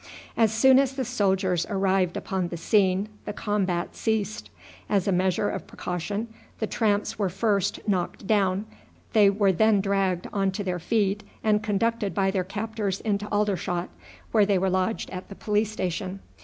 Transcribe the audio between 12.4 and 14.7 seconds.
captors into Aldershot, where they